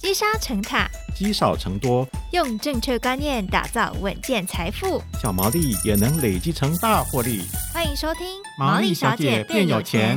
[0.00, 7.42] 积沙成塔，积少成多，用正确观念打造稳健财富，小毛利也能累积成大获利。
[7.74, 8.24] 欢迎收听
[8.56, 10.16] 《毛利小姐变有钱》。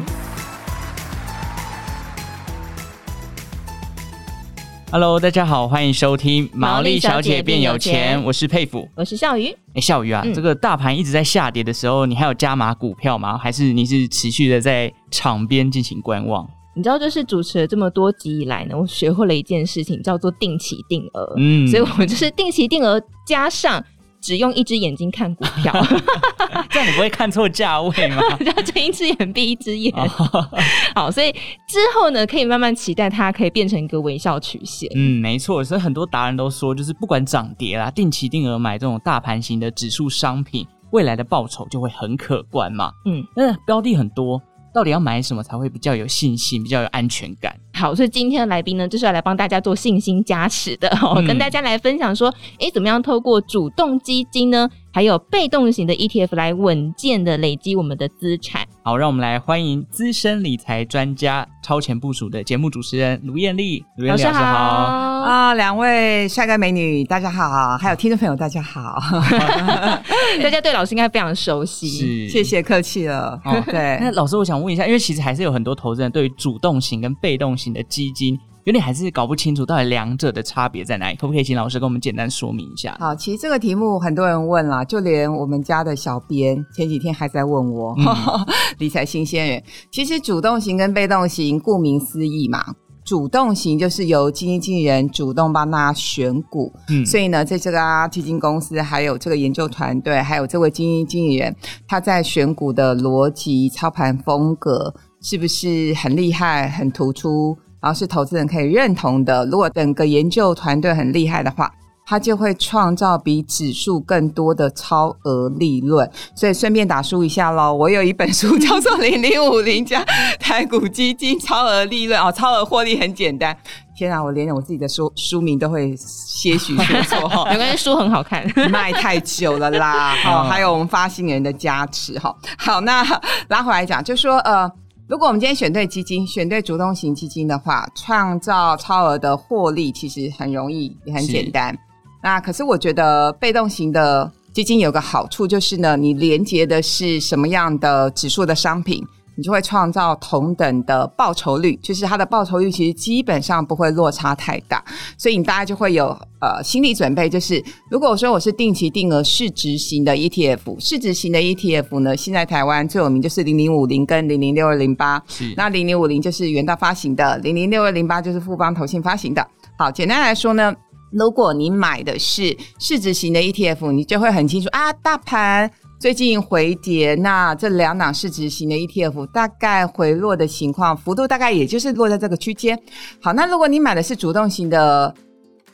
[4.91, 8.19] Hello，大家好，欢迎收听《毛利小姐变有钱》。
[8.23, 9.47] 我是佩服，我是笑鱼。
[9.73, 13.35] 哎，笑鱼啊、嗯，这个大盘一直在下跌的时候，你还有加码股票吗？
[13.35, 16.47] 还是你是持续的在场边进行观望？
[16.73, 21.33] 你知道，就是主持了这么多集以来呢，我学会了一件事情，叫做定期定额。
[21.37, 23.83] 嗯，所以我就是定期定额加上
[24.21, 25.73] 只用一只眼睛看股票，
[26.69, 28.21] 这样你不会看错价位吗？
[28.45, 29.93] 要睁一只眼闭一只眼。
[30.95, 34.89] 好，所以之后呢，可以慢慢期待它可以变成一个微笑曲线。
[34.95, 35.63] 嗯，没错。
[35.63, 42.91] 所以很多达人都说，就是不管涨跌啦，定期定额买这种大盘型的指数商品，未来的报酬就会很可观嘛。
[43.05, 44.41] 嗯，那标的很多。
[44.73, 47.55] 到底要买什么才会比较有信心、比较有安全感？
[47.73, 58.67] 好，所以今天的来宾呢，就是要来帮大家做信心加持的， 哦，嗯，跟大家来分享说，诶，怎么样透过主动基金呢，还有被动型的 ETF 来稳健的累积我们的资产。
[58.83, 63.85] 好，让我们来欢迎资深理财专家、超前部署的节目主持人卢艳丽。
[63.97, 68.99] 卢艳丽老师好啊，两位帅哥美女大家好，还有听众朋友大家好，
[70.41, 73.39] 大家对老师应该非常熟悉，是，谢谢客气了。
[73.45, 78.39] 哦，对，那老师我想问一下，因为其实还是有很多投资人对于主动型跟被动型的基金。
[78.63, 82.95] 有点还是搞不清楚到底两者的差别在哪里，可不可以请老师跟我们简单说明一下？
[82.99, 88.05] 好，其实这个题目很多人问啦，就连我们家的小编前几天还在问我，嗯、
[88.79, 89.63] 理财新鲜人。
[89.91, 92.63] 其实主动型跟被动型，顾名思义嘛，
[93.03, 101.55] 主动型就是由基金经理人主动帮他选股，嗯，所以呢，在这个啊基金公司，还有这个研究团队，还有这位基金经理人，
[101.87, 107.57] 他在选股的逻辑、操盘风格，是不是很厉害、很突出？
[107.81, 109.45] 然后是投资人可以认同的。
[109.47, 111.71] 如果整个研究团队很厉害的话，
[112.03, 116.09] 他就会创造比指数更多的超额利润。
[116.35, 120.03] 所以顺便打书一下喽， 我有一本书叫做《零零五零加
[120.39, 123.55] 台股基金超额利润》哦，超额获利很简单。
[123.95, 130.15] 天啊，我连我自己的书书名都会些许说错 哈，没关系，书很好看， 卖太久了啦。
[130.23, 132.35] 好，还有我们发行人的加持哈。
[132.57, 133.05] 好，那
[133.47, 134.69] 拉回来讲，就说呃。
[135.11, 141.77] 如果我们今天选对基金，选对主动型基金的话，创造超额的获利其实很容易，也很简单。
[142.23, 149.05] 那可是我觉得被动型的基金有个好处，就是呢，你连接的是什么样的指数的商品。
[149.41, 154.85] 你就会创造同等的报酬率，就是它的报酬率其实基本上不会落差太大，
[155.17, 156.09] 所以你大家就会有
[156.39, 157.59] 呃心理准备，就是
[157.89, 165.19] 如果说我是定期定额市值型的 ETF，市值型的 ETF 呢，现在台湾最有名就是零零五零跟零零六二零八，
[165.57, 169.43] 那零零五零就是元大发行的，零零六二零八就是富邦投信发行的。
[169.75, 170.71] 好，简单来说呢，
[171.11, 175.71] 如果你买的是市值型的 ETF，你就会很清楚啊，大盘。
[176.01, 182.75] 最近回跌，那这两档市值型的 ETF 大概回落的情况幅度大概也就是落在这个区间。
[183.21, 185.13] 好，那如果你买的是主动型的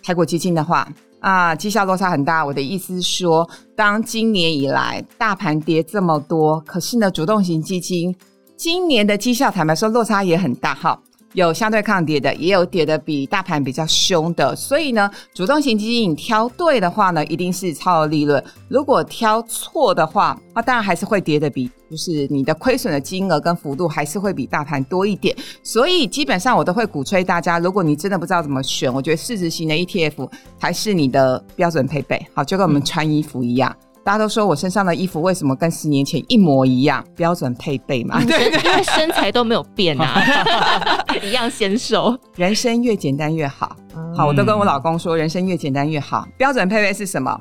[0.03, 0.85] 台股基金的话，
[1.21, 2.45] 啊，绩效落差很大。
[2.45, 8.13] 我的意思是说，当今年以来大盘跌这么多，可是呢，主动型基金
[8.57, 11.01] 今年的绩效坦白说落差也很大，哈。
[11.37, 25.35] 有相对抗跌的，也有跌的比大盘比较凶的，所以呢，主动型基金你挑对的话呢，一定是超额利润；如果挑错的话，那当然还是会跌的比，就是你的亏损的金额跟幅度还是会比大盘多一点。
[25.61, 30.27] 所以基本上我都会鼓吹大家，如果你真的不知道怎么选，我觉得市值型的 ETF
[30.59, 33.75] 还是你的标准配备，好，就跟我们穿衣服一样。
[34.07, 37.03] 大家都说我身上的衣服为什么跟十年前一模一样？
[37.13, 40.23] 标准配备嘛，对，因为身材都没有变啊，
[41.21, 42.17] 一样纤瘦。
[42.37, 43.75] 人生越简单越好，
[44.15, 46.25] 好，我都跟我老公说，人生越简单越好。
[46.37, 47.37] 标准配备是什么？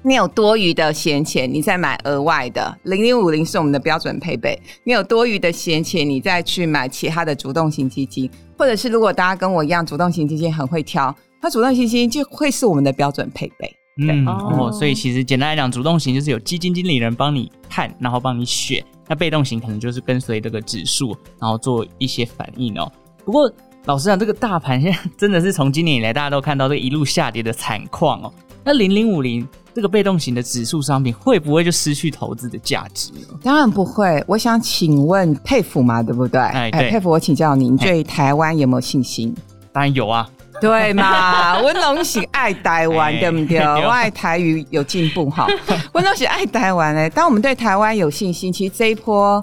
[0.00, 2.74] 你有多余的闲钱，你再买额外的。
[2.84, 4.58] 零零五零是我们的标准配备。
[4.84, 13.70] 你有多余的闲钱，你再去买其他的主动型基金，或者是如果大家跟我一样，主动型基金很会挑，它主动型基金就会是我们的标准配备。
[13.98, 22.90] 嗯哦，所以其实简单来讲，主动型就是有基金经理人帮你看，然后帮你选；那被动型可能就是跟随这个指数，然后做一些反应哦。
[23.24, 23.50] 不过
[23.86, 28.32] 老实讲，这个大盘现在真的是从今年以来大家都看到这一路下跌的惨况哦。
[28.64, 33.38] 那零零五零这个被动型的指数商品会不会就失去投资的价值呢？
[33.42, 34.22] 当然不会。
[34.28, 36.40] 我想请问佩服嘛，对不对？
[36.40, 36.90] 哎，对。
[36.90, 39.34] 佩服，我请教您对台湾有没有信心？
[39.72, 40.28] 当然有啊。
[40.60, 43.58] 对嘛，温龙喜爱台湾，对不 对？
[43.60, 45.46] 我爱台语有进步哈。
[45.92, 49.42] 温龙喜爱台湾诶，当我们对台湾有信心，其实这一波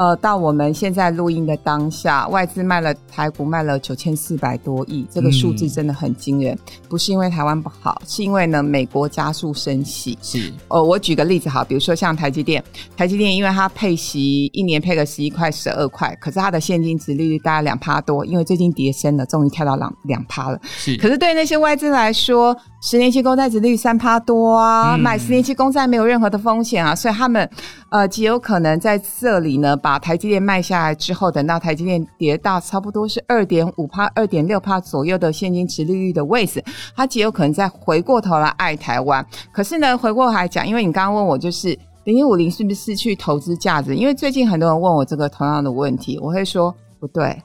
[0.00, 6.54] 呃，到我们现在录音的当下，外资卖了台股卖了九千四百多亿，这个数字真的很惊人。
[6.54, 6.58] 嗯、
[6.88, 10.18] 不是因为台湾不好，是因为呢美国加速升息。
[10.22, 12.64] 是，呃，我举个例子哈，比如说像台积电，
[12.96, 20.58] 台积电因为它配息一年配个十一块、十二块，可是它的现金值利率大概两趴多，因为最近跌升了，终于跳到两两趴了。
[20.62, 27.48] 是，可是对那些外资来说，十年期公债殖利率三趴多啊，嗯、买十年期公债没有任何的风险啊，所以他们
[27.90, 30.00] 呃极有可能在这里呢把。
[30.00, 36.64] 台积电卖下来之后，等到台积电跌到差不多是二点五趴、二点六趴左右的现金殖利率的位置，
[36.96, 39.24] 它极有可能再回过头来爱台湾。
[39.52, 43.94] 可是呢，回过头来讲，因为你刚刚问我，就是零零五零是不是失去投资价值？
[43.94, 47.40] 因为最近很多人问我这个同样的问题，我会说不对，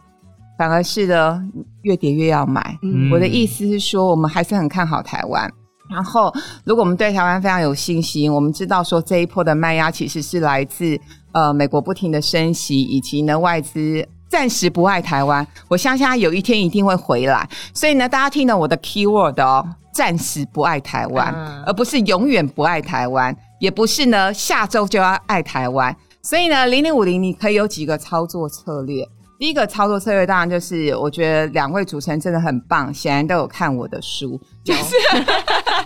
[0.58, 1.42] 反而是的，
[1.82, 2.78] 越跌越要买。
[2.82, 5.52] 嗯、我的意思是说，我们还是很看好台湾。
[5.90, 11.00] 然后，如果我们对台湾非常有信心，我们知道说这一波的卖压其实是来自。
[11.36, 17.46] 呃，美国不停的升息，以及呢外资暂时不爱台湾，我相信他有一天一定会回来。
[17.74, 25.94] 所以呢，大家听了我的 keyword 哦，暂时不爱台湾，嗯、而不是永远不爱台湾，也不是呢下周就要爱台湾。
[26.22, 29.06] 所以呢，零零五零你可以有几个操作策略。
[29.38, 34.96] 第一个操作策略当然就是，我觉得两位主持人真的很棒，显然都有看我的书，就是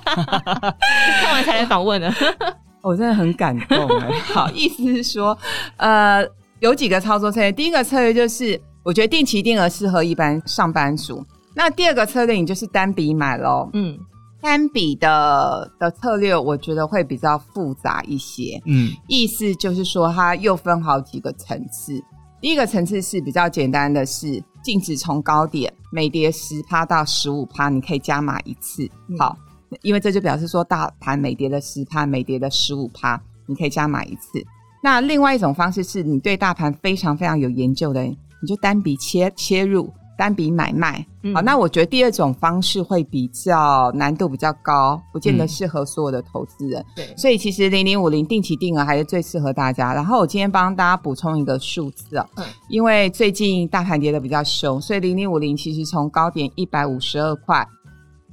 [0.05, 2.13] 看完才来访问呢。
[2.81, 5.37] 我真的很感动哎， 好，意思是说，
[5.77, 6.25] 呃，
[6.59, 7.51] 有几个操作策略。
[7.51, 11.25] 第一个策略就是，我觉得定期定额适合一般上班族。
[11.55, 13.69] 那第二个策略，你就是单笔买喽。
[13.73, 13.97] 嗯，
[14.41, 18.61] 单笔的的策略，我觉得会比较复杂一些。
[18.65, 22.01] 嗯，意思就是说，它又分好几个层次。
[22.41, 28.89] 第一个层次是比较简单的是，净值从高点每跌十趴到十五趴，你可以加码一次。
[29.17, 29.37] 好。
[29.83, 34.43] 因为这就表示说，大盘每跌了十趴，每跌了十五趴，你可以加码一次。
[34.81, 38.09] 那另外一种方式是你对大盘非常非常有研究的人，
[38.41, 41.05] 你就单笔切切入，单笔买卖。
[41.23, 46.85] 嗯、好，那我觉得第二种方式会比较难度比较高，不见得适合所有的投资人。
[46.93, 49.93] 对、嗯，所以其实零零五零定期定额还是最适合大家。
[49.93, 57.65] 然后我今天帮大家补充一个数字啊，嗯、因为最近大盘跌的比较凶，所以零零五零其实从高点一百五十二块。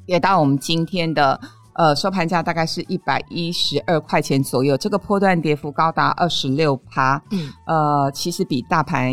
[0.06, 1.40] 也到我们今天的
[1.74, 9.12] 呃收盘价大概是一百一十二块钱左右，这个波段跌幅高达二十六趴，嗯，呃，其实比大盘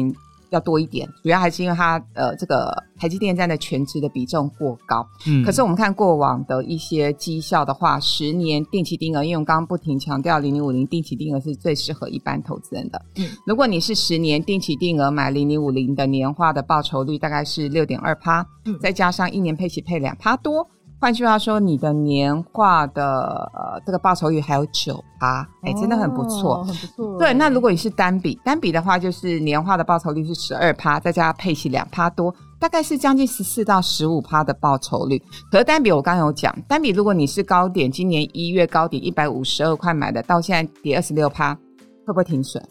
[0.53, 20.67] 要多一点，主要还是因为它呃这个台积电占的全值的比重过高，嗯，可是我们看过往的一些绩效的话，十年定期定额，因为我们刚刚不停强调零零五零定期定额是最适合一般投资人的，嗯，如果你是十年定期定额买零零五零的年化的报酬率大概是六点二趴，嗯，再加上一年配息配两趴多。
[21.03, 27.17] 换句话说，你的年化的呃这个报酬率还有九趴，哎，真的很不错，哦、很不错。
[27.19, 35.21] 对，那如果你是单笔，单笔的话就是年化的报酬率是十二趴，再加上配息两趴多，大概是将近十四到十五趴的报酬率。
[35.51, 42.63] 可是单笔我刚刚有讲，单笔如果你是高点，今年一月高点一百五十二块买的，到现在跌二十六趴，会不会停损？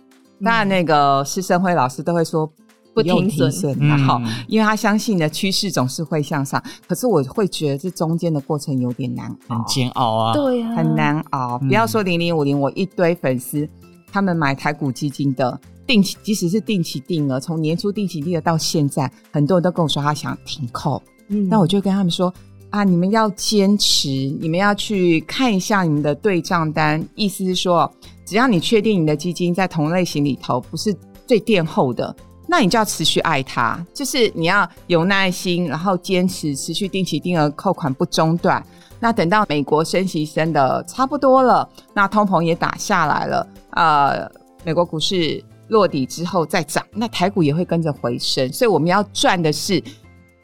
[0.42, 2.50] 当然，那个施生辉老师都会说。
[2.94, 6.62] 不停损，然后，因为他相信的趋势总是会向上。
[6.86, 11.58] 可是我会觉得这中间的过程有点难熬，很煎熬啊，对呀，很难熬。
[11.58, 13.68] 不要说零零五零，我一堆粉丝，
[14.10, 21.02] 他们买台股基金的定期，即使是定期定额，从年初定期定额到现在，很多人都跟我说他想停扣。
[21.28, 22.32] 嗯，那我就跟他们说
[22.70, 27.90] 啊，你们要坚持，你们要去看一下你们的对账单，意思是说，
[28.26, 30.94] 只要你确定你的基金在同类型里头不是
[31.26, 32.14] 最垫后的。
[32.52, 38.62] 那你就要持续爱它，就是你要有耐心，然后坚持持续定期定额扣款不中断。
[39.00, 44.30] 那等到美国升息升的差不多了，那通膨也打下来了，呃，
[44.64, 48.52] 美国股市落底之后再涨，那台股也会跟着回升。
[48.52, 49.82] 所以我们要赚的是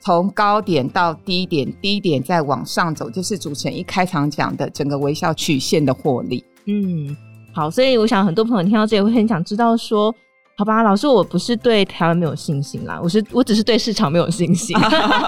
[0.01, 6.43] 从高点到低点，低点再往上走，就是主持人一开场讲的整个微笑曲线的获利。
[6.65, 7.15] 嗯，
[7.55, 10.11] 好，所以我想很多朋友听到这里会很想知道说。
[10.59, 14.77] 好吧，老师，我不是对台湾没有信心啦，我是我只是对市场没有信心。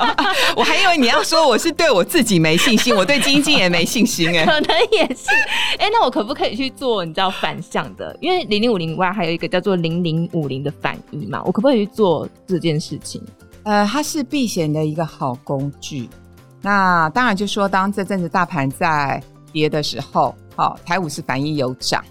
[0.57, 5.31] 我还以为你要说我是对我自己没信心，我对经济也没信心哎、欸， 可能也是。
[5.79, 8.17] 哎、欸，那我可不可以去做你知道反向的？
[8.21, 13.23] 因为零零五零外还有一个叫做零零五零的反一嘛，我可不可以去做这件事情？
[13.63, 16.09] 呃，它是避险的一个好工具。
[16.61, 19.23] 那当然就说，当这阵子大盘在
[19.53, 22.05] 跌的时候，好、哦，台股是反一有涨。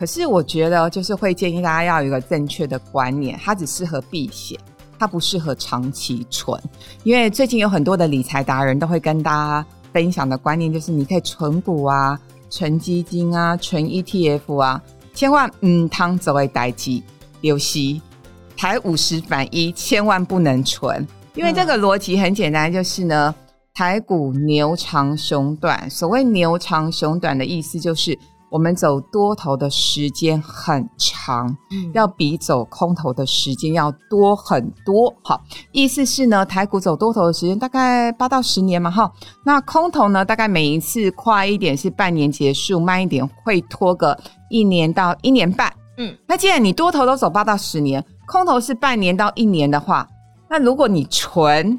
[0.00, 4.58] 可是我觉得，就是会建议大家要有一个正确的观念，它只适合避险，
[4.98, 6.58] 它不适合长期存。
[7.02, 17.02] 因为最近有很多的理财达人都会跟大家分享的观念，就是你可以存股啊、存基金啊、存 ETF 啊，千万唔通做为代志。
[17.42, 18.00] 留息，
[18.56, 23.34] 台五十反一千万不能存，因为这个逻辑很简单，就是呢，
[23.74, 25.90] 台股牛长熊短。
[25.90, 28.18] 所谓牛长熊短的意思就是。
[28.50, 35.14] 我们走多头的时间很长，嗯，要比走空头的时间要多很多。
[35.22, 35.40] 好，
[35.70, 39.10] 意思是呢，台股走多头的时间大概八到十年嘛，哈。
[39.44, 44.18] 那空头呢，大概每一次快一点是半年结束，慢一点会拖个
[44.50, 45.72] 一年到一年半。
[45.98, 50.08] 嗯，那既然你多头都走八到十年，空头是半年到一年的话，
[50.48, 51.78] 那如果你纯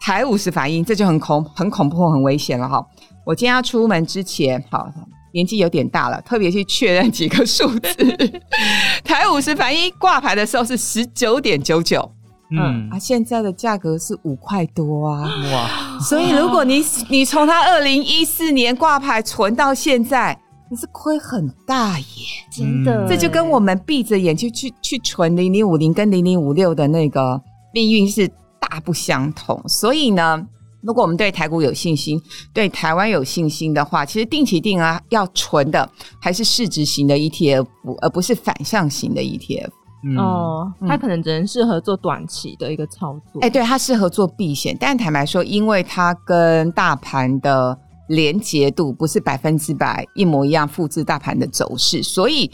[0.00, 2.84] 台五十反应，这就很恐很恐怖很危险了哈。
[3.24, 4.90] 我今天要出门之前，好。
[5.32, 8.40] 年纪有点大了，特别去确认几个数字。
[9.04, 12.10] 台五十反一挂牌的时候是十九点九九，
[12.50, 15.98] 嗯啊，现在的价格是五块多啊，哇！
[16.00, 20.38] 所以如果你你从它二零一四年挂牌存到现在，
[20.70, 22.04] 你是亏很大耶，
[22.52, 23.06] 真的。
[23.08, 27.40] 这就跟我们闭着眼去去去存零零五零跟零零五六的那个
[27.72, 28.28] 命运是
[28.60, 30.46] 大不相同，所以呢。
[30.82, 32.20] 如果我们对台股有信心，
[32.52, 35.88] 对台湾有信心的话，其实定期定额要存的
[36.20, 37.66] 还是市值型的 ETF，
[38.00, 39.68] 而不是反向型的 ETF。
[40.02, 43.40] 嗯、哦，它可能只能适合做短期的一个操作。
[43.42, 52.50] 哎、欸，对，它适合做避险，但坦白说，因为它跟大盘的连结度不是百分之百一模一样，复制大盘的走势，所以。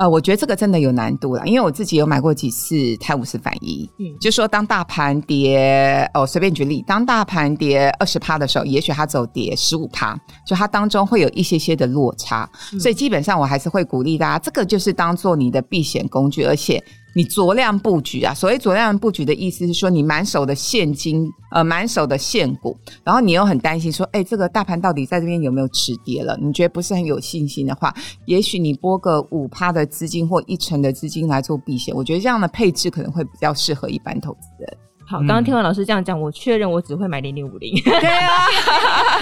[0.00, 16.82] 呃，我觉得这个真的有难度了，因为我自己有买过几次泰晤士反一，嗯，就说当大盘跌，哦，随便举例，当大盘跌二十趴的时候，也许它走跌十五趴，就它当中会有一些些的落差，嗯，所以基本上我还是会鼓励大家，这个就是当做你的避险工具，而且。
[17.14, 26.38] 你酌量布局啊，所谓酌量布局的意思是说，你满手的现金，呃，满手的现股，然后你又很担心说，哎，这个大盘到底在这边有没有止跌了？
[26.40, 27.92] 你觉得不是很有信心的话，
[28.26, 34.76] 也许你拨个五趴的资金或一成的资金来做避险，我觉得这样的配置可能会比较适合一般投资人。
[35.04, 37.74] 好，刚刚听完老师这样讲，我确认我只会买零零五零。
[37.82, 38.46] 对啊，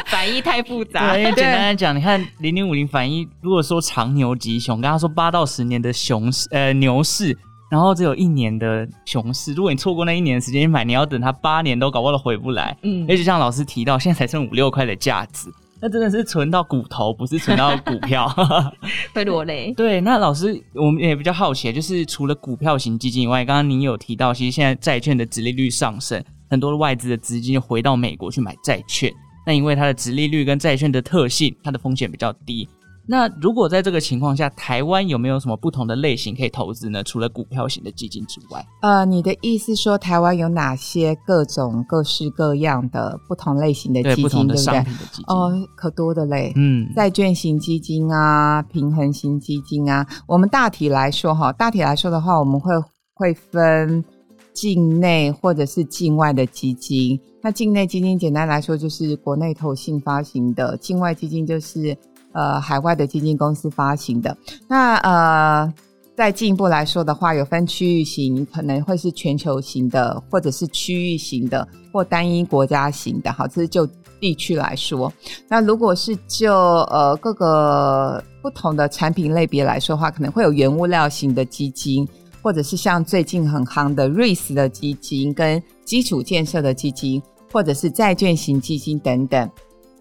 [0.08, 1.14] 反一太复杂。
[1.14, 7.38] 对， 简单来讲，你看零零五零反一，如果说长牛吉熊，刚刚说八到十年的熊市，呃，牛市。
[7.70, 12.76] 然后只有一年的熊市，如果你错过那一年的时间买，你要等它八年都搞不好都回不来。
[12.82, 18.26] 嗯，而且像老师提到，现在才剩五六块的价值，那真的是存到骨头，不是存到股票，
[19.12, 19.72] 会落泪。
[19.74, 29.12] 对，那老师我们也比较好奇，就是除了股票型基金以外，刚刚您有提到，其实现在债券的殖利率上升，很多外资的资金就回到美国去买债券，
[29.46, 32.66] 那因为它的殖利率跟债券的特性，它的风险比较低。
[33.10, 37.02] 那如果在这个情况下，台湾有没有什么不同的类型可以投资呢？
[37.02, 45.24] 除了股票型的基金之外，呃，你的意思说台湾有哪些各种各式各样的不同类型的基金，对，不同的商品的基金？
[45.26, 50.06] 哦，可多的嘞，嗯，债券型基金啊，平衡型基金啊。
[50.26, 52.74] 我们大体来说哈，大体来说的话，我们会
[53.14, 54.04] 会分
[54.52, 57.18] 境内或者是境外的基金。
[57.40, 61.96] 那境内基金简单来说就是国内投信发行的，境外基金就是。
[62.38, 64.36] 呃，海外的基金公司发行的，
[64.68, 65.74] 那呃，
[66.16, 73.32] 再进一步来说的话，有分区域型，可能会是全球型的，或者是区域型的，或单一国家型的。
[73.32, 73.84] 好，这是就
[74.20, 75.12] 地区来说。
[75.48, 82.06] 那如果是就呃各个不同的产品类别来说的话，可能会有原物料型的基金，
[82.40, 87.20] 或者是像最近很夯的 REITs 的基金，跟基础建设的基金，
[87.52, 89.50] 或者是债券型基金等等。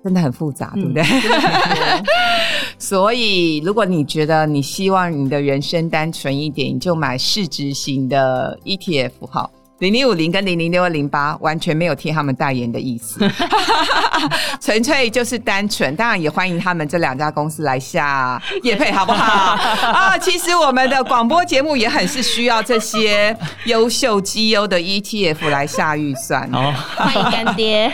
[0.08, 1.04] 真的很复杂，对不对？
[1.04, 2.06] 嗯、
[2.80, 9.50] 所以，如果你觉得你希望你的人生单纯一点，你就买市值型的 ETF 哈。
[9.80, 13.20] 零零五零跟零零六二零八完全没有替他们代言的意思，
[14.60, 15.96] 纯粹就是单纯。
[15.96, 19.54] 当然也欢迎他们这两家公司来下业配，好不好？
[19.92, 26.74] 啊，其实我们的广播节目也很是需要这些优秀绩优的 ETF 来下预算哦。
[26.96, 27.94] 欢迎干爹。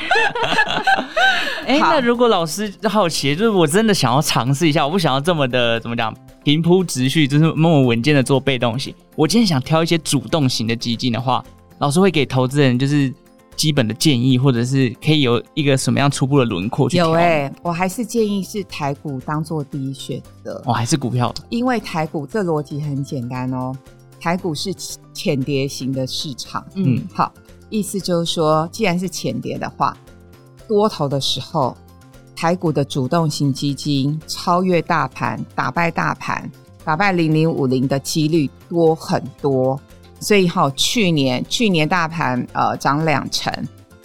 [1.68, 6.14] 哎、欸，那如果老师好奇，就是我真的想要尝试一下，我不想要这么的怎么讲
[6.46, 8.96] 平铺直叙，就是那么稳健的做被动型。
[9.18, 11.44] 我今天想挑一些主动型的基金的话。
[11.80, 13.14] 老师会给投资人就是
[13.56, 16.98] 基本的建议，或者是可以有一个什么样初步的轮廓去。
[16.98, 20.62] 有哎、欸，我还是建议是台股当做第一选择。
[20.66, 21.34] 哦，还是股票？
[21.50, 23.76] 因为台股这逻辑很简单哦，
[24.20, 24.74] 台股是
[25.14, 26.66] 浅跌型的市场。
[26.76, 27.32] 嗯，好，
[27.70, 29.96] 意思就是说，既然是浅跌的话，
[30.68, 31.78] 多头的时候，
[32.36, 36.50] 台股的主动型基金超越大盘，打败大盘，
[36.84, 39.80] 打败零零五零的几率多很多。
[40.24, 43.54] 所以哈，去年去年大盘呃涨两成，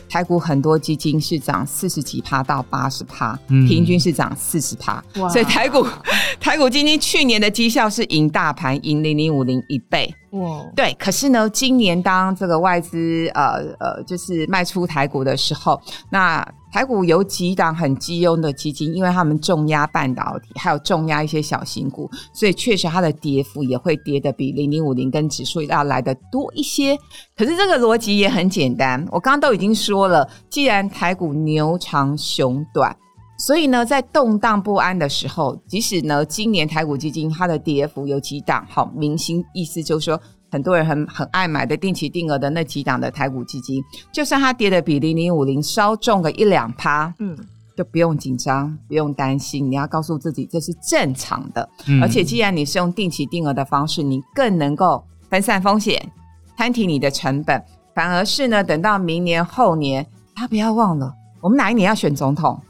[0.09, 5.03] 台股很多基金是涨四十几趴到八十趴，平均是涨四十趴。
[5.31, 5.87] 所以台股
[6.41, 10.13] 台股基金去年的绩效是赢大盘赢零零五零一倍。
[10.31, 15.81] 哇，对，可是呢，今年当这个外资呃呃就是卖出台股的时候，
[16.11, 26.95] 那台股有几档很绩优的基金，因为他们重压半导体，还有重压一些小型股，所以确实它的跌幅也会跌得比零零五零跟指数要来得多一些。
[27.35, 32.95] 可是这个逻辑也很简单，我刚刚都已经说了，既然台股牛长熊短。
[33.39, 43.81] 所以呢，在动荡不安的时候，即使呢，今年台股基金它的跌幅有几档，好，明星意思就是说，很多人很很爱买的定期定额的那几档的台股基金，
[44.13, 47.39] 就算它跌的比零零五零稍重个一两趴，嗯，
[47.77, 51.69] 就不用紧张，不用担心，你要告诉自己这是正常的。
[51.87, 56.11] 嗯，而且既然你是用定期定额的方式，你更能够分散风险，
[56.57, 57.63] 摊提你的成本，
[57.95, 60.05] 反而是呢，等到明年后年，
[60.35, 62.61] 大家不要忘了，我们哪一年要选总统？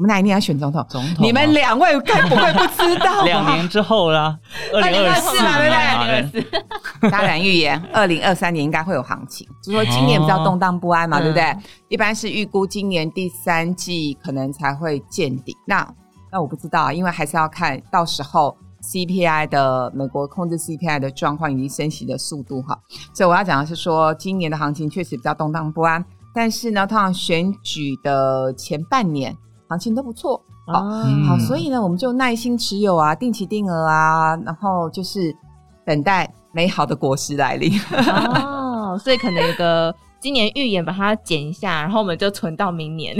[0.00, 0.82] 我们哪一年要选总统？
[0.88, 3.22] 总统，你们两位该不会不知道？
[3.22, 4.34] 两年之后啦，
[4.72, 5.82] 二零二四嘛，对不对？
[5.82, 6.26] 二
[7.02, 9.46] 四， 大胆预言，二零二三年应该会有行情。
[9.62, 11.42] 就说今年比较动荡不安嘛，哦、对不对？
[11.44, 15.54] 嗯、一般是预估今年第三季可能才会见底。
[15.66, 15.86] 那
[16.32, 22.74] 那我不知道，因为还是要看到时候 CPI 的美国控制 CPI 的状况以及升息的速度哈。
[23.12, 26.02] 所以我要讲的是说，今年的行情确实比较动荡不安，
[26.34, 29.36] 但是呢，通常选举的前半年。
[29.70, 30.36] 行情都不错，
[30.66, 35.32] 好，嗯、好，所以呢，我们就耐心持有啊，定期定额啊，然后就是
[35.86, 37.72] 等待美好的果实来临。
[37.92, 43.16] 哦，所以可能有个今年预言把它剪一下，然后我们就存到明年，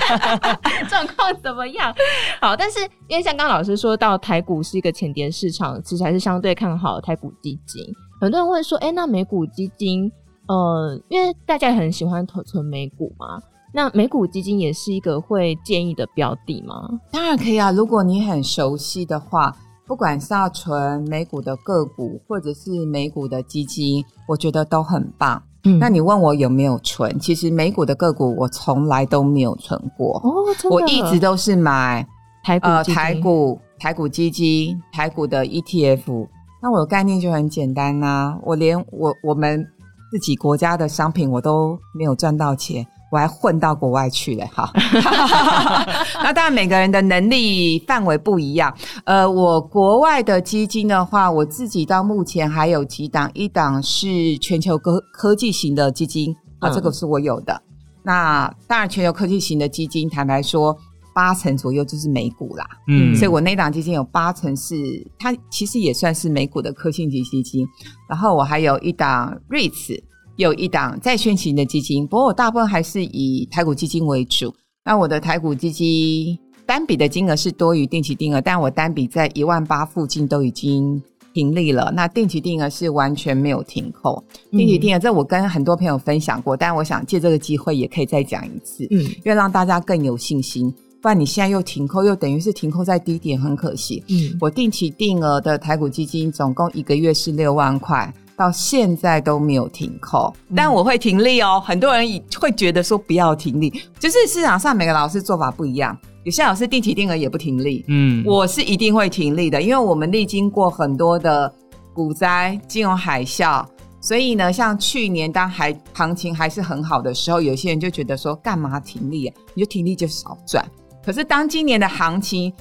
[0.88, 1.94] 状况怎么样？
[2.40, 7.84] 好，但是因为像刚刚老师说到台股是一个浅碟市场，其实还是相对看好台股基金。
[8.18, 10.10] 很多人会说，哎，那美股基金，
[10.48, 13.38] 呃，因为大家也很喜欢投存美股嘛。
[13.76, 16.88] 那美股基金也是一个会建议的标的吗？
[17.12, 19.54] 当然可以啊，如果你很熟悉的话，
[19.86, 25.42] 不管是要存美股的个股，或者是美股的基金，我觉得都很棒。
[25.64, 27.20] 嗯，那你问我有没有存？
[27.20, 30.32] 其实美股的个股我从来都没有存过哦，
[30.70, 32.02] 我一直都是买
[32.42, 36.26] 台股、呃、台股、台股基金、台股的 ETF。
[36.62, 39.62] 那我的概念就很简单呐、啊，我连我我们
[40.10, 42.86] 自己国家的商品我都没有赚到钱。
[43.12, 44.68] 我还混到国外去了，哈。
[46.22, 48.74] 那当然每个人的能力范围不一样。
[49.04, 57.52] 呃，我国外的基金的话，我自己到目前还有几档，一档是全球科科技型的基金，啊，这个是我有的。
[57.52, 57.62] 嗯、
[58.02, 60.76] 那当然，全球科技型的基金，坦白说，
[61.14, 62.66] 八成左右就是美股啦。
[62.88, 64.74] 嗯，所以我那档基金有八成是
[65.16, 67.64] 它，其实也算是美股的科技型基金。
[68.08, 70.02] 然后我还有一档 REITs。
[70.36, 74.54] 有一档债券型的基金，不过我大部分还是以台股基金为主。
[74.84, 81.92] 那我的台股基金单笔的金额是多于定期定额，但我单笔在一万八附近都已经停利了。
[81.94, 84.22] 那定期定额是完全没有停扣。
[84.50, 90.72] 定期定额这我跟很多朋友分享过，但我想借这个机会也可以再讲一次，嗯，因为让大家更有信心。
[91.00, 94.02] 不然你现在又停扣，又等于是停扣在低点，很可惜。
[94.08, 98.12] 嗯，我定期定额的台股基金总共一个月是六万块。
[98.36, 101.54] 到现在都没有停扣，但我会停利哦。
[101.56, 102.06] 嗯、很多人
[102.38, 105.96] 会觉得说不要停利，就是市场上每个老师做法不一样。
[106.24, 111.50] 有些老师定期定额也不停利，嗯，我是一定会停利的，因为我们历经过很多的
[111.94, 113.64] 股灾、金融海啸，
[114.00, 119.34] 所以呢，像去年当还行情还是很好的时候，有些人就觉得说干嘛停利啊？
[119.54, 120.68] 你就停利就少赚。
[121.04, 122.52] 可是当今年的行情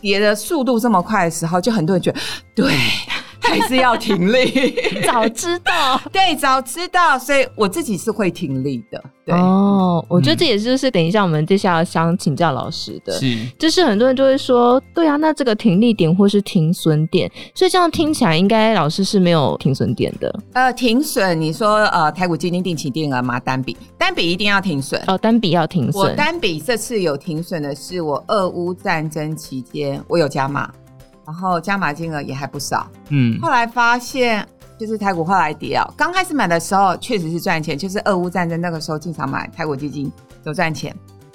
[0.00, 2.18] 跌的速度这么快的时候，就很多人觉得
[2.56, 2.72] 对。
[3.42, 4.74] 还是要停利，
[5.04, 9.02] 早知道， 对，早知道，所以我自己是会停利的。
[9.24, 20.40] 对哦，我觉得这也就是等一下我们接下来想请教老师的，是，就是很多人就会说，对啊，那这个停利点或是停损点，所以这样听起来应该老师是没有停损点的。
[20.54, 23.38] 呃，停损，你说呃，台股基金定期定额吗？
[23.38, 26.02] 单笔，单笔一定要停损哦，单笔要停损。
[26.02, 30.68] 我单笔这次有停损的是我俄乌战争期间我有加码。
[31.24, 40.10] 然后加码金额也还不少，嗯，后来发现就是台股后来跌啊，刚开始买的时候确实是赚钱，就是俄乌战争那个时候进场买台股基金
[40.44, 40.94] 有赚钱，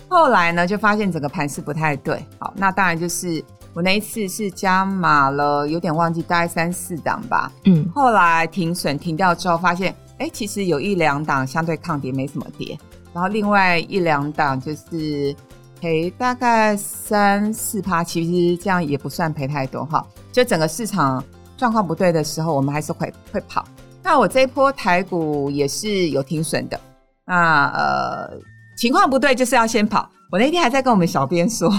[0.10, 12.78] 后来呢就发现整个盘势不太对，好，那当然就是我那一次是加码了，有点忘记大概三四档吧，嗯，后来停损停掉之后发现，哎，其实有一两档相对抗跌没什么跌，
[13.14, 15.34] 然后另外一两档就是。
[15.80, 20.06] 赔大概三四趴，其实这样也不算赔太多哈。
[20.32, 21.24] 就整个市场
[21.58, 23.66] 状况不对的时候，我们还是会会跑。
[24.04, 26.80] 那我这一波台股也是有停损的。
[27.26, 28.40] 那呃，
[28.78, 30.10] 情况不对就是要先跑。
[30.32, 31.70] 我那天还在跟我们小编说，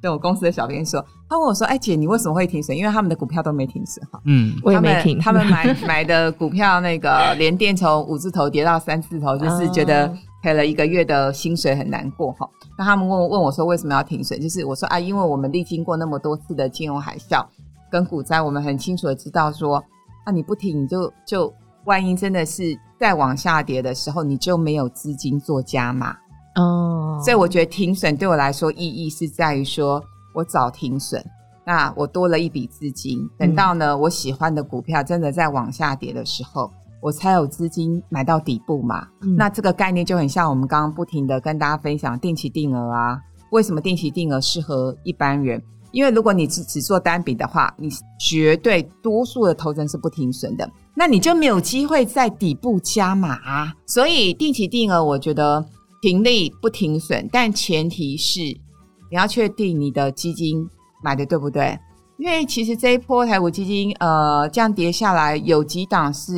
[0.00, 2.76] 对我公司的小编说，他问我说：“哎，姐，你为什么会停损？
[2.76, 5.18] 因为他们的股票都没停损哈。”嗯，我也没停。
[5.18, 10.10] 他们买买的股票，那个连电从五字头跌到三字头，就是觉得
[10.44, 12.46] 赔了一个月的薪水很难过哈。
[12.76, 17.42] 那他们问问我说：“为什么要停损？”就是我说：“啊，因为我们历经过那么多次的金融海啸
[17.90, 19.82] 跟股灾，我们很清楚的知道说，
[20.26, 21.50] 啊，你不停，你就就
[21.86, 26.14] 万一真的是再往下跌的时候，你就没有资金做加码。”
[26.60, 30.04] 哦，所以我觉得停损对我来说意义是在于说，
[30.34, 31.24] 我早停损，
[31.64, 36.70] 那我多了一笔资金，等到呢我喜欢的股票真的在往下跌的时候，
[37.04, 39.06] 我才有资金买到底部嘛。
[39.20, 43.20] 嗯、那这个概念就很像我们刚刚不停的跟大家分享定期定额啊。
[43.50, 45.62] 为什么定期定额适合一般人？
[45.92, 53.74] 因为如果你只只做单笔的话，你绝对多数的投资人是不停损的，那你就没有机会在底部加码啊。
[53.86, 55.64] 所以定期定额，我觉得。
[56.02, 60.68] 停利不停损，但前提是你要确定你的基金
[61.02, 61.78] 买的对不对？
[62.18, 66.32] 因为其实这一波台股基金呃这样跌下来，有几档是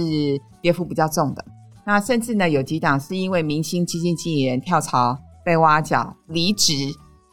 [0.63, 1.45] 跌幅比较重的，
[1.87, 6.73] 那甚至呢有几档是因为明星基金经理人跳槽被挖角离职，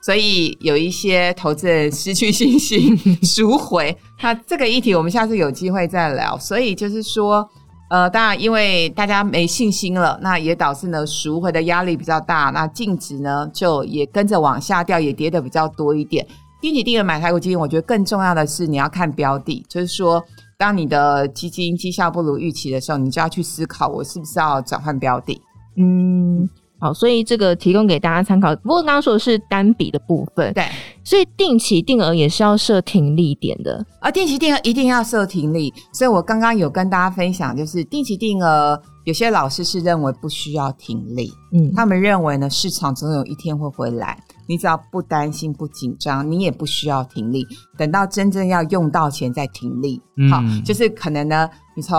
[0.03, 3.97] 所以有一些投资人失去信心赎回。
[4.21, 6.37] 那这个议题我们下次有机会再聊。
[6.37, 7.49] 所以就是说。
[7.89, 16.25] 呃，当然，因为大家没信心了，那也导致呢赎回的压力比较大，那净值呢就也跟着往下掉，也跌得比较多一点。
[16.63, 20.23] 定期定额买台股基金，我觉得更重要的是你要看标的，就是说，
[20.57, 25.41] 当你的基金绩效不如预期的时候，你就要去思考，我是不是要转换标的。
[25.75, 26.49] 嗯。
[26.79, 28.53] 好，所以这个提供给大家参考。
[28.57, 30.65] 不过刚刚说的是单笔的部分，对，
[31.01, 33.85] 所以定期定额也是要设停利点的。
[33.99, 50.01] 啊定期定额一定要设停利，所以我刚刚有跟大家分享，就是定期定额，有些老师是认为不需要停利，嗯，他们认为呢，市场总有一天会回来，你只要不担心、不紧张，你也不需要停利，等到真正要用到钱再停利。
[50.17, 51.97] 嗯、好，就是可能呢，你从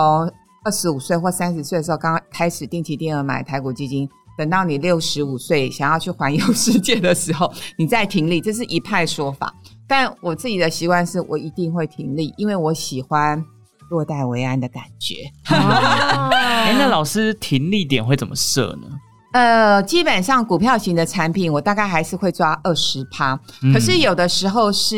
[0.63, 4.09] 二十五岁或三十岁的时候刚刚开始定期定额买台股基金。
[4.37, 9.53] 等到你六十五岁想要去环游世界的时候，你再停利，这是一派说法。
[9.87, 13.41] 但我自己的习惯是我一定会停利，因为我喜欢
[13.89, 15.15] 落袋为安的感觉。
[15.47, 16.29] 哎、哦
[16.65, 18.89] 欸，那老师停利点会怎么设呢？
[19.35, 23.37] 呃，基本上股票型的产品，我大概还是会抓二十趴。
[23.73, 24.97] 可是有的时候是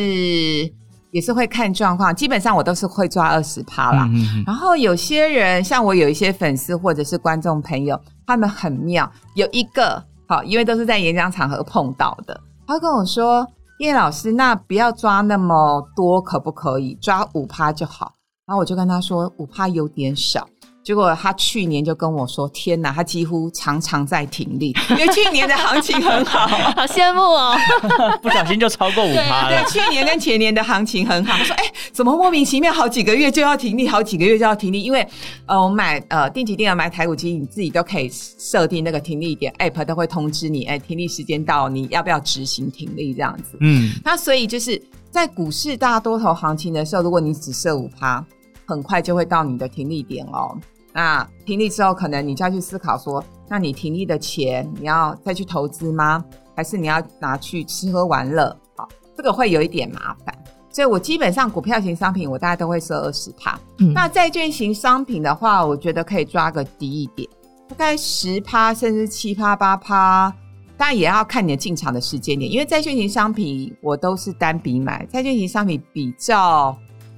[1.10, 4.08] 也是会看状况，基本上我都是会抓二十趴啦。
[4.46, 8.00] 然后有些人，像我有一些粉丝或者是观众朋友。
[8.28, 12.40] 他们很妙，有一个好，因为都是在演讲场合碰到的。
[12.68, 13.48] 他跟我说
[13.80, 18.14] ：“叶老师，那不要抓那么多，可不可以抓五趴就好？”
[18.46, 20.46] 然后我就跟他说：“五趴有点少。”
[20.88, 27.58] 结果他去年就跟我说：“天哪，他几乎常常在停利，因为去年的行情很好， 好羡慕哦，
[28.24, 31.38] 不小心就超过五趴了。”对，去年跟前年的行情很好。
[31.38, 34.82] 他说：“哎，怎么莫名其妙好几个月就要停利，好几个月就要停利？
[34.82, 35.06] 因为
[35.46, 43.58] 呃，我买呃定期定额买台股基金，你自己都可以设定那个停利点，App 都会通知你，哎，停利时间到，你要不要执行停利这样子？
[43.60, 48.26] 嗯，那所以就是在股市大多头行情的时候，如果你只设五趴，
[48.66, 50.58] 很快就会到你的停利点哦。”
[50.98, 56.26] 那停利之后，可能你就要去思考说，那你停利的钱，你要再去投资吗？
[56.56, 58.50] 还是你要拿去吃喝玩乐？
[58.76, 60.36] 好，这个会有一点麻烦。
[60.72, 63.60] 所以我基本上股票型商品，我大概都会设二十趴。
[63.78, 67.30] 嗯，那债券型商品的话，我觉得可以抓个低一点，
[67.70, 70.34] 大概十趴甚至七趴八趴。
[70.78, 76.76] 当然也要看你的进场的时间点，因为债券型商品我都是单笔买，债券型商品比较。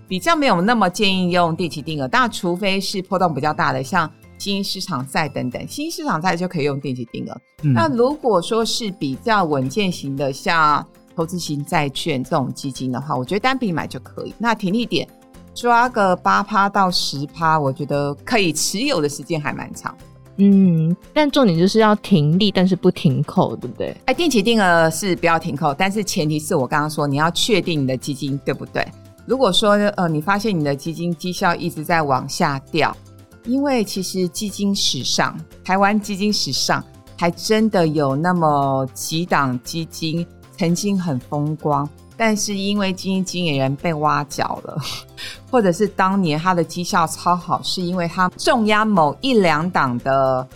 [0.09, 7.41] 比较没有那么建议用定期定额，当然除非是波动比较大的，像新兴市场债等等，新兴市场债就可以用定期定额。
[7.61, 10.83] 嗯、那如果说是比较稳健型的，像
[11.15, 14.33] 投资型债券这种基金的话，我觉得单笔买就可以。
[14.39, 15.07] 那停利点
[15.53, 19.95] 抓个八趴到十趴，我觉得可以持有的时间还蛮长。
[20.37, 23.95] 嗯，但重点就是要停利，但是不停扣，对不对？
[24.05, 28.87] 哎，定期定额是不要停扣，但是前提是我刚刚说你要确定你的基金对不对？
[29.29, 32.97] 如果说呃，你发现你的基金绩效一直在往下掉，
[33.45, 36.83] 因为其实基金史上，台湾基金史上
[37.15, 40.25] 还真的有那么几档基金
[40.57, 41.87] 曾经很风光，
[42.17, 44.75] 但是因为基金经理人被挖角了，
[45.51, 50.47] 或者是当年他的绩效超好，是因为他重压某一两档的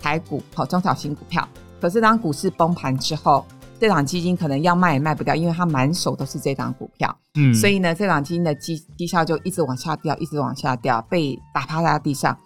[0.00, 1.48] 台股和中小型股票，
[1.80, 3.46] 可是当股市崩盘之后。
[3.78, 12.36] 这档基金可能要卖也卖不掉，因为它满手都是这档股票，嗯，所以呢，这档基金的绩绩效就一直往下掉，一直往下掉，被打趴在地上。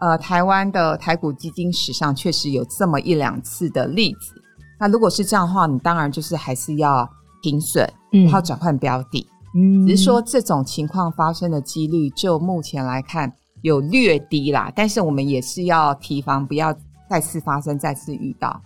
[0.00, 4.32] 呃，台湾的台股基金史上确实有这么一两次的例子。
[4.78, 7.08] 那如果是这样的话，你当然就是还是要
[7.42, 9.26] 停损，嗯然后转换标的。
[9.54, 14.72] 嗯只是说这种情况发生的几率，就目前来看有略低啦。
[14.76, 16.72] 但是我们也是要提防，不要
[17.10, 18.60] 再次发生，再次遇到。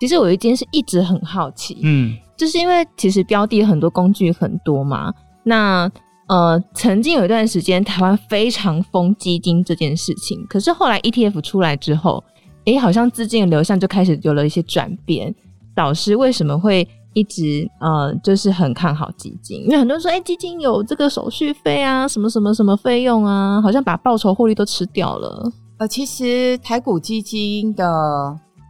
[0.00, 5.90] 其实我有一件事一直很好奇，嗯，就是因为其实标的很多工具很多嘛，那
[6.28, 12.22] 呃曾经有一段时间台湾非常疯基金这件事情，可是后来 ETF 出来之后，
[12.66, 15.34] 诶，好像资金的流向就开始有了一些转变。
[15.74, 19.62] 导师为什么会一直呃就是很看好基金？
[19.64, 25.50] 因为很多人说，诶，基金有这个手续费啊，什么什么什么费用啊，好像把报酬获利都吃掉了。
[25.78, 27.84] 呃，其实台股基金的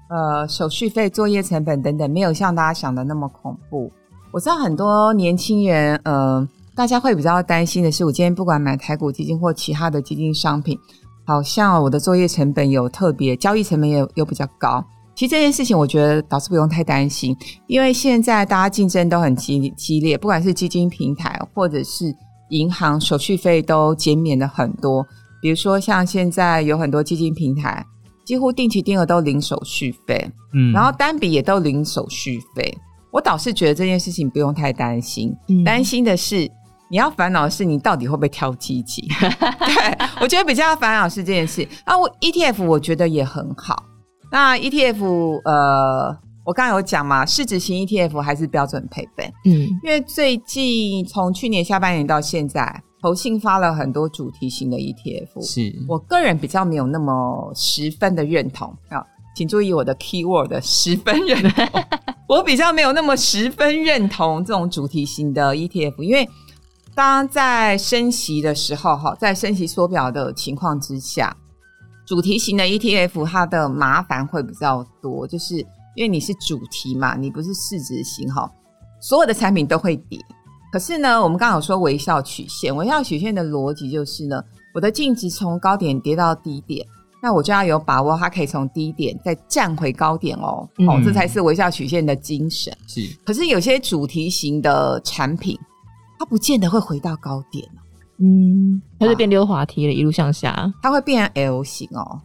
[0.09, 3.91] 呃手续费、作业成本等等，没有像大家想的那么恐怖。
[4.33, 10.79] 我知道很多年轻人，呃，大家会比较担心的是，我今天不管买台股基金或其他的基金商品，
[11.25, 14.85] 好像我的作业成本有特别，交易成本也又比较高。
[15.15, 17.35] 其实这件事情，我觉得倒是不用太担心，
[17.67, 22.15] 因为现在大家竞争都很激激烈，不管是基金平台或者是
[22.51, 25.07] 银行，手续费都减免了很多。
[25.41, 27.83] 比如说，像现在有很多基金平台，
[28.27, 32.77] 几乎定期定额都零手续费，嗯，然后单笔也都零手续费。
[33.13, 36.39] 我倒是觉得这件事情不用太担心，嗯担心的是
[36.91, 39.03] 你要烦恼的是你到底会不会挑基金。
[39.19, 41.67] 对，我觉得比较烦恼是这件事。
[41.85, 43.83] 啊，我 ETF 我觉得也很好。
[44.31, 55.75] 那 ETF 呃，我刚刚有讲嘛，市值型 ETF 还是标准配备，嗯因为最近从去年下半年到现在，投信发了很多主题型的 ETF，是。
[55.87, 59.05] 我个人比较没有那么十分的认同啊，
[59.37, 61.85] 请注意我的 keyword 十分认同，
[62.29, 66.29] 我比较没有那么十分认同这种主题型的 ETF，因为
[66.95, 71.37] 当在升息的时候，哈，在升息缩表的情况之下，
[72.07, 75.57] 主题型的 ETF 它的麻烦会比较多，就是
[75.95, 78.51] 因为你是主题嘛，你不是市值型哈，
[79.01, 80.19] 所有的产品都会跌。
[80.73, 84.43] 可是呢，我们刚刚有说微笑曲线，微笑曲线的逻辑就是呢，
[84.75, 86.87] 我的净值从高点跌到低点，
[87.23, 92.77] 那我就要有把握它可以从低点再站回高点哦，嗯哦，这才是微笑曲线的精神。
[92.87, 95.59] 是，可是有些主题型的产品，
[96.19, 97.67] 它不见得会回到高点，
[98.19, 100.71] 嗯，它就变溜滑梯了，一路向下。
[100.83, 102.21] 它会变 L 型哦，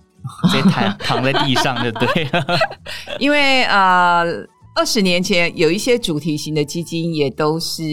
[0.49, 2.45] 直接躺躺在地上就对了。
[3.19, 4.25] 因为呃。
[4.73, 7.83] 二十年前有一些主题型的基金也都是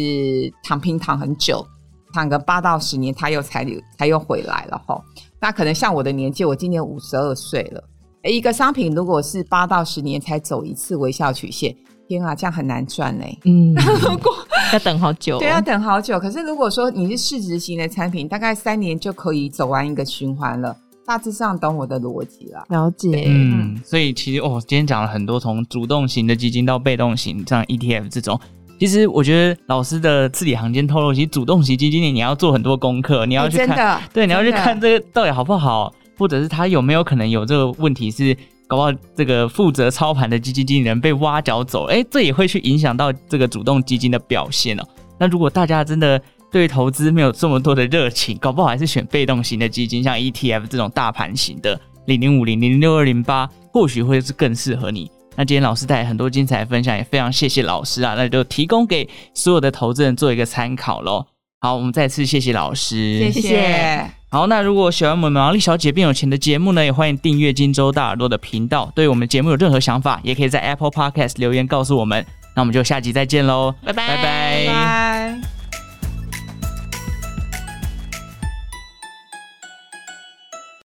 [0.63, 1.67] 躺平躺很久，
[2.13, 3.67] 躺个八到十年，它又才
[3.99, 5.03] 才又回来了哈。
[5.41, 7.83] 那可能像我的年纪，我今年五十二岁了。
[8.23, 13.39] 诶，一个商品如果是八到十年才走一次微笑曲线，天啊，这样很难赚嘞。
[13.45, 14.33] 嗯， 如果
[14.73, 16.19] 要等好久，对，要等好久。
[16.19, 20.77] 可是如果说你是市值型的产品，大概三年就可以走完一个循环了。
[21.09, 23.25] 大致上懂我的逻辑了，了解。
[23.27, 28.39] 嗯，所以其实哦，今天讲了很多，从主动型的基金到被动型，像 ETF 这种。
[28.79, 44.83] 其实我觉得老师的字里行间透露，其实主动型基金你要做很多功课，你要去看，欸、对，你要去看这个到底好不好，或者是他有没有可能有这个问题是，搞不好这个负责操盘的基金经理人被挖角走，哎，这也会去影响到这个主动基金的表现哦。
[45.19, 55.11] 那如果大家真的对投资没有这么多的热情，搞不好还是选被动型的基金，像 ETF 这种大盘型的零零五零零六二零八，或许会是更适合你。
[55.37, 61.27] 那今天老师带来很多精彩的分享，也非常谢谢老师啊，那就提供给所有的投资人做一个参考喽。
[61.61, 64.11] 好，我们再次谢谢老师，谢谢。
[64.31, 68.91] 好，那如果喜欢我们毛利小姐变有钱的节目呢，也欢迎订阅荆州大耳朵的频道。
[68.95, 72.25] 对于我们节目有任何想法，也可以在 Apple Podcast 留言告诉我们。
[72.55, 74.23] 那我们就下集再见喽，拜拜拜
[74.67, 75.18] 拜。